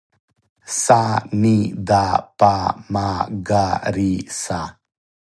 са 0.79 1.03
ни 1.41 1.57
да 1.89 2.01
па 2.39 2.53
ма 2.93 3.09
га 3.49 3.65
ри 3.95 4.13
са 4.43 4.61